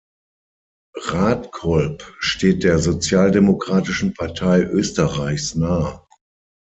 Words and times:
Rathkolb 1.05 2.15
steht 2.19 2.63
der 2.63 2.79
Sozialdemokratischen 2.79 4.15
Partei 4.15 4.63
Österreichs 4.63 5.53
nahe. 5.53 6.01